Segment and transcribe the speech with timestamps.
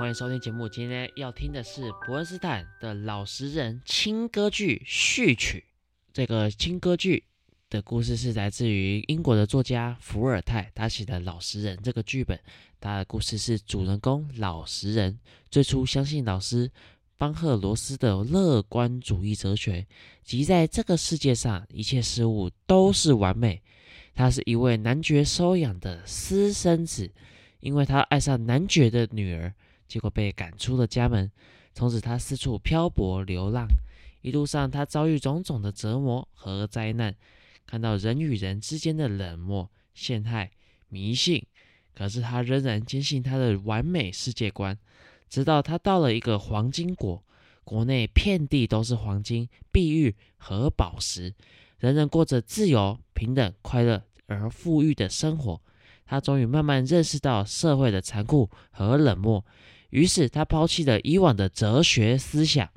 [0.00, 0.66] 欢迎收听节目。
[0.66, 5.62] 今天要听的是伯恩斯坦的老实人轻歌剧序曲。
[6.10, 7.24] 这个轻歌剧
[7.68, 12.40] 的故事是来自于英国的作家伏尔泰，他写的《老实人》这个剧本。
[12.80, 15.18] 他的故事是主人公老实人
[15.50, 16.70] 最初相信老师
[17.18, 19.86] 邦赫罗斯的乐观主义哲学，
[20.24, 23.60] 即在这个世界上一切事物都是完美。
[24.14, 27.12] 他是一位男爵收养的私生子，
[27.60, 29.52] 因为他爱上男爵的女儿。
[29.90, 31.28] 结果被赶出了家门，
[31.74, 33.66] 从此他四处漂泊流浪，
[34.22, 37.12] 一路上他遭遇种种的折磨和灾难，
[37.66, 40.52] 看到人与人之间的冷漠、陷害、
[40.88, 41.44] 迷信，
[41.92, 44.78] 可是他仍然坚信他的完美世界观。
[45.28, 47.24] 直到他到了一个黄金国，
[47.64, 51.34] 国内遍地都是黄金、碧玉和宝石，
[51.78, 55.60] 人人过着自由、平等、快乐而富裕的生活。
[56.06, 59.44] 他终于慢慢认识到社会的残酷和冷漠。
[59.90, 62.68] 于是他抛弃了以往的哲学思想，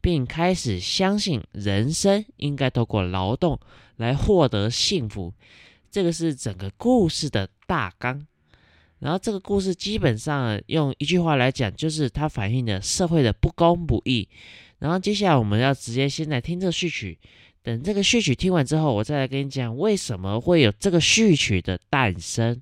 [0.00, 3.58] 并开始相信人生应该透过劳动
[3.96, 5.32] 来获得幸福。
[5.90, 8.26] 这个是整个故事的大纲。
[8.98, 14.28] 然后这个故事基本上用一句话来讲，就是它反映了社会的不公不义。
[14.78, 17.18] 然后接下来我们要直接先来听这个序曲，
[17.62, 22.60] 等这个序曲听完之后，我再来跟你讲为什么会有这个序曲的诞生。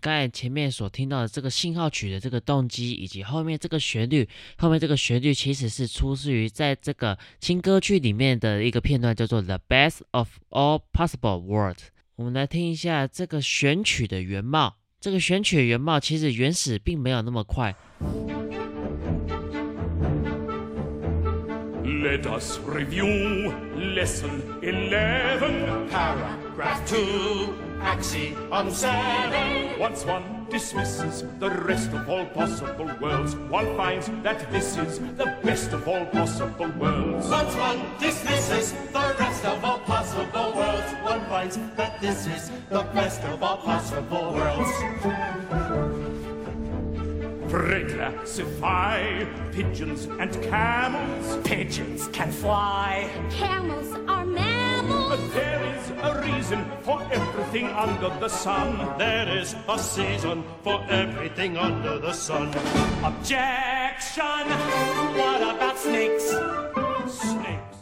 [0.00, 11.74] 刚才前面所听到的这个信号曲的这个动机，以及后面这个旋律，后面这个旋律其实是出自于在这个轻歌剧里面的一个片段，叫做《The Best of All Possible Worlds》。
[12.16, 14.76] 我们来听一下这个选曲的原貌。
[15.00, 17.74] 这个选曲的原貌其实原始并没有那么快。
[21.82, 23.52] Let us review
[23.94, 27.69] lesson eleven, paragraph two.
[27.80, 29.78] Axiom 7.
[29.78, 35.36] Once one dismisses the rest of all possible worlds, one finds that this is the
[35.42, 37.28] best of all possible worlds.
[37.28, 42.82] Once one dismisses the rest of all possible worlds, one finds that this is the
[42.94, 44.70] best of all possible worlds.
[47.50, 51.38] Reclassify pigeons and camels.
[51.44, 53.10] Pigeons can fly.
[53.30, 54.24] Camels are
[54.90, 55.32] mammals.
[55.32, 58.98] There is a reason for everything under the sun.
[58.98, 62.52] There is a season for everything under the sun.
[63.02, 64.46] Objection!
[65.16, 66.34] What about snakes?
[67.08, 67.76] Snakes.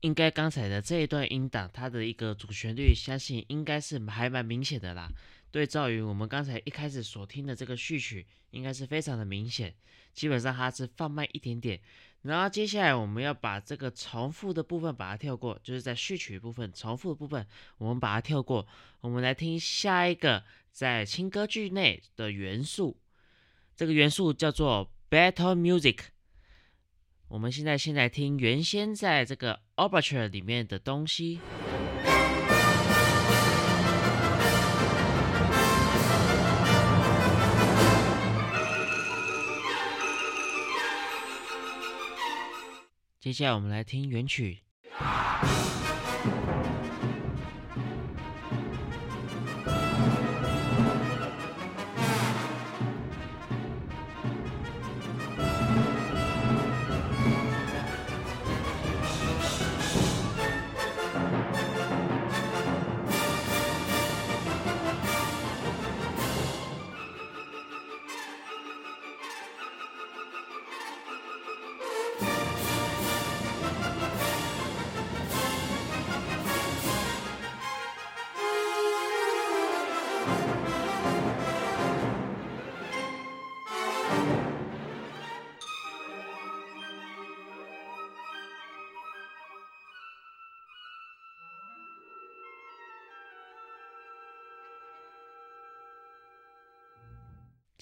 [0.00, 5.10] 应该刚才的这一段音档，它的一个主旋律，相信应该是还蛮明显的啦。
[5.50, 9.74] 对照于我们刚才一开始所听的这个序曲，应该是非常的明显。
[10.12, 11.80] 基本上它是放慢一点点，
[12.26, 17.46] 然后接下来我们要把这个重复的部分把它跳过，就是在序曲部分重复的部分，
[17.78, 18.66] 我们把它跳过。
[19.00, 22.96] 我们来听下一个在轻歌剧内的元素，
[23.74, 25.98] 这个元素叫做 battle music。
[27.28, 31.40] 我们现在先来听原先在这个 overture 里面的东西。
[43.26, 44.58] 接下来我们来听原曲。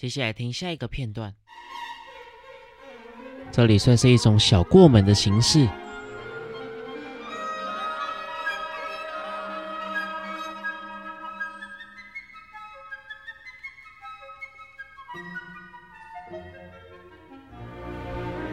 [0.05, 1.33] 接下来听下一个片段，
[3.51, 5.67] 这里算是一种小过门的形式。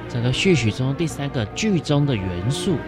[0.08, 2.78] 整个序曲中第三个剧中的元素。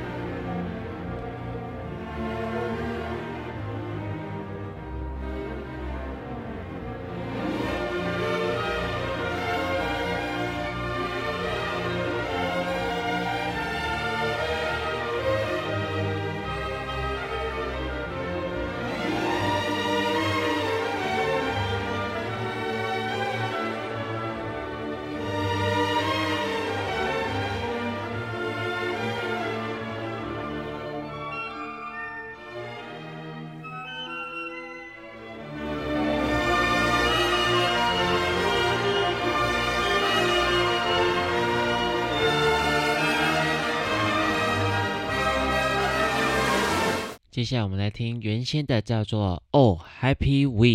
[47.45, 50.67] 接下来我们来听原先的叫做《Oh Happy We》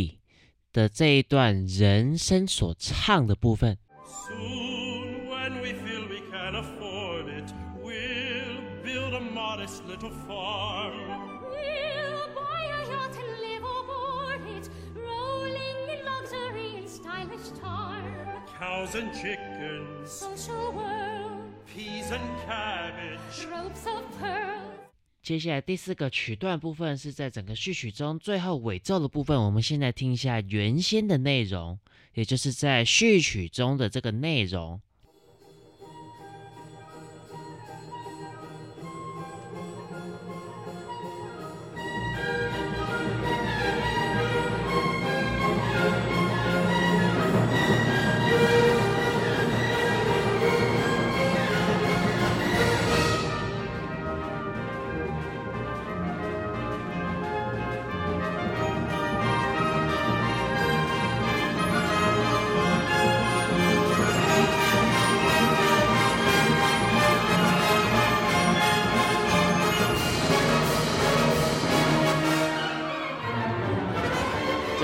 [0.71, 3.79] 的这一段人声所唱的部分。
[4.05, 7.51] Soon, when we feel we can afford it,
[7.81, 10.93] we'll build a modest little farm.
[11.49, 18.03] We'll buy a yacht and live aboard it, rolling in luxury and stylish charm.
[18.59, 23.47] Cows and chickens, Social world, peas and cabbage.
[23.51, 24.58] ropes of pearls.
[25.29, 31.77] 接下来第四个曲段部分是在整个序曲中最后尾奏的部分，我们现在听一下原先的内容，
[32.15, 34.81] 也就是在序曲中的这个内容。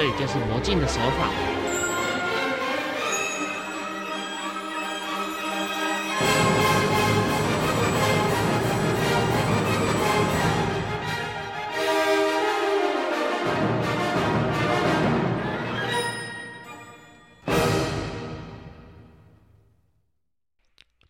[0.05, 1.64] 这就是魔镜的手法。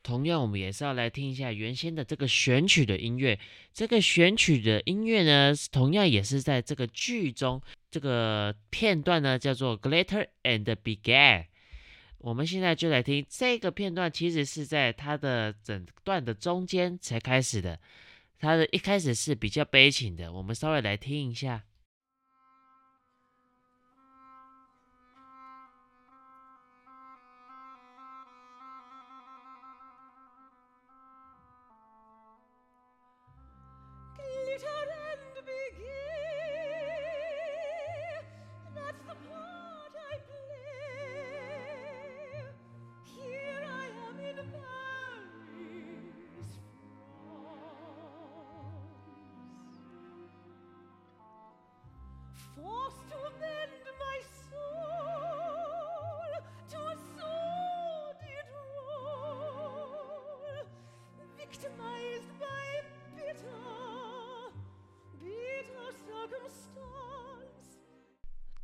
[0.06, 3.40] 同样，我们也是要来听一下原先的这个选曲的音乐。
[3.74, 7.60] 这个选曲的音乐呢，同样也是在这个剧中，
[7.90, 11.46] 这个片段呢叫做 Glitter and Began。
[12.20, 17.80] 我们现在就来听这个片段，其实是在它的整段的中间才开始的。
[18.38, 21.64] 它的一开始是比较悲情的，我们稍微来听一下。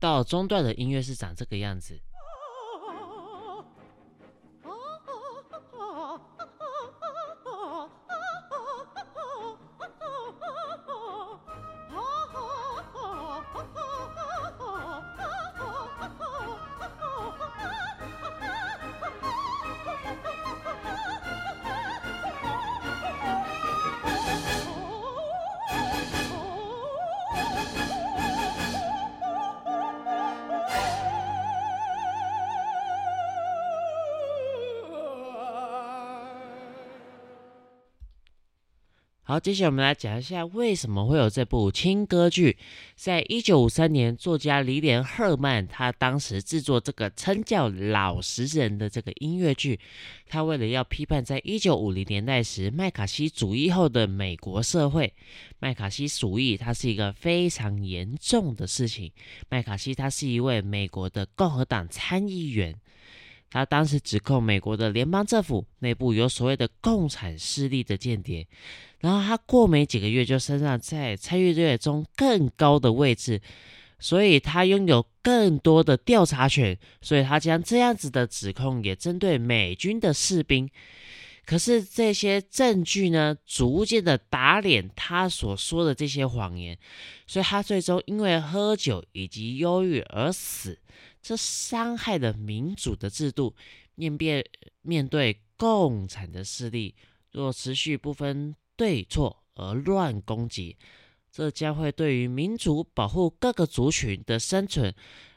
[0.02, 2.00] 到中段的音乐是长这个样子。
[39.32, 42.58] 好，接下来我们来讲一下为什么会有这部轻歌剧。
[42.96, 49.80] 在一九五三年，作家李连·赫曼他当时制作这个称叫《老实人》的这个音乐剧，
[50.28, 55.14] 他为了要批判在一九五零年代时麦卡锡主义后的美国社会，
[55.60, 59.14] 麦卡锡主义它是一个非常严重的事情。
[59.48, 62.76] 麦卡锡他是一位美国的共和党参议员。
[63.51, 68.48] 他当时指控美国的联邦政府内部有所谓的共产势力的间谍，
[69.01, 73.41] 然后他过没几个月就升上在参议院中更高的位置，
[74.00, 80.70] 所以他拥有更多的调查权，所以他将这样子的指控也针对美军的士兵。
[81.43, 86.77] 可是这些证据呢，逐渐的打脸他所说的这些谎言，
[87.27, 90.79] 所以他最终因为喝酒以及忧郁而死。
[91.22, 93.56] 这伤害了民主的制度，
[93.96, 94.44] 面面
[94.82, 96.96] 面对共产的势力，
[97.32, 100.75] 若持续不分对错而乱攻击，
[101.32, 104.94] 这将会对于民主保护各个族群的生存，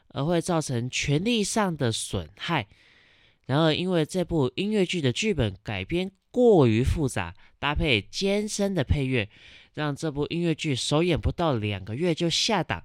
[0.07, 2.67] 而会造成权力上的损害。
[3.45, 9.29] 然而，因为这部音乐剧的剧本改编过于复杂，搭配艰深的配乐，
[9.75, 12.83] 让这部音乐剧首演不到两个月就下档。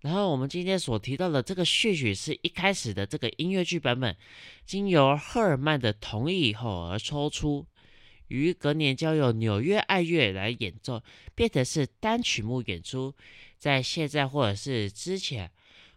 [0.00, 4.16] 然后我们今天所提到的这个序曲是一开始的这个音乐剧版本，
[4.64, 7.66] 经由赫尔曼的同意以后而抽出。
[8.28, 11.02] 于隔年交由纽约爱乐来演奏，
[11.34, 13.14] 变成是单曲目演出。
[13.58, 15.50] 在现在或者是之前，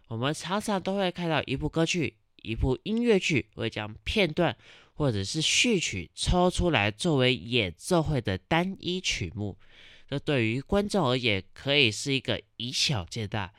[0.08, 4.56] 我们常常都会看到一部歌剧、一部音乐剧会将片段
[4.94, 9.58] 或者是序曲抽出来作为演奏会的单一曲目。
[10.08, 13.52] 这对于观众而言，可以是一个以小见大、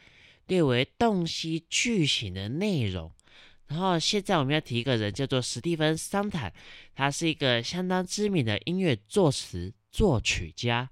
[0.47, 3.11] 略为洞悉剧情的内容。
[3.67, 6.53] 然后现在我们要提一个人，叫做史蒂芬·桑坦，
[6.93, 10.89] 他是一个相当知名的音乐作词作曲家，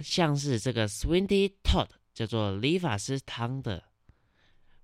[0.00, 1.88] 像是这个 Swindy Todd。
[2.16, 3.84] 叫做理发师汤的，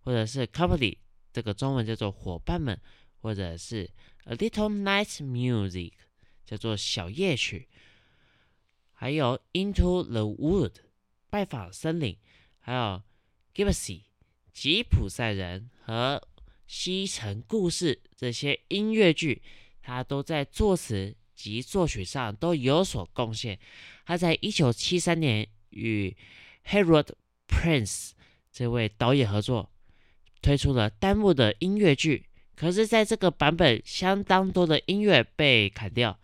[0.00, 0.98] 或者是 Company，
[1.32, 2.78] 这个中文叫做伙伴们，
[3.22, 3.90] 或者是
[4.24, 5.92] A Little Night Music，
[6.44, 7.70] 叫做小夜曲，
[8.92, 10.74] 还有 Into the Wood，
[11.30, 12.18] 拜访森林，
[12.60, 13.02] 还有
[13.54, 14.02] Gypsy，
[14.52, 16.22] 吉普赛人和
[16.66, 19.42] 西城故事这些音乐剧，
[19.82, 23.58] 他都在作词及作曲上都有所贡献。
[24.06, 26.16] 他在一九七三年与
[26.66, 27.08] Harold
[27.46, 28.12] Prince
[28.50, 29.70] 这位导演合作
[30.40, 36.18] 推出了单幕的音乐剧，可是在这个版本相当多的音乐被砍掉。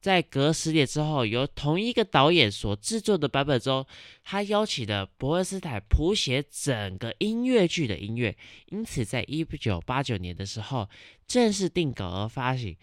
[0.00, 3.86] 在隔十年之后，由同一个导演所制作的版本中，
[4.24, 8.34] 他邀请了伯恩斯坦谱写整个音乐剧的音乐，
[8.70, 10.88] 因此在一九八九年的时候
[11.26, 12.76] 正式定稿而发行。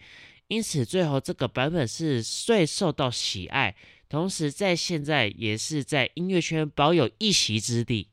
[0.46, 3.74] 因此最后这个版本是最受到喜爱。
[4.08, 8.08] 同时，在现在也是在音乐圈保有一席之地。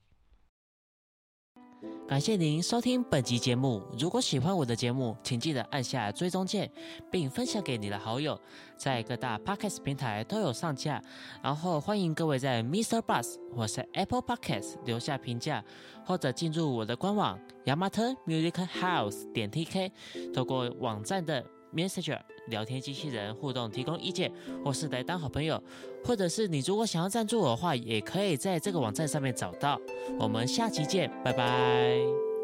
[2.07, 3.81] 感谢您收听本集节目。
[3.97, 6.71] 如果喜欢我的节目，请记得按下追踪键，
[7.09, 8.39] 并分享给你的好友。
[8.77, 11.01] 在各大 Podcast 平台都有上架。
[11.41, 13.01] 然后欢迎各位在 Mr.
[13.01, 15.63] Bus 或是 Apple Podcast 留下评价，
[16.05, 19.91] 或者进入我的官网 Yamato Music House 点 TK，
[20.31, 21.43] 透过网站的。
[21.73, 24.31] Messenger 聊天机器人互动提供意见，
[24.63, 25.61] 或是来当好朋友，
[26.03, 29.79] 或者是你如果想要赞助我的话，也可以在这个网站上面找到。
[30.19, 32.34] 我们下期见，拜拜。